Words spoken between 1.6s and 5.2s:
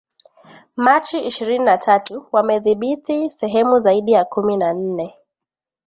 na tatu wamedhibithi sehemu zaidi ya kumi na nne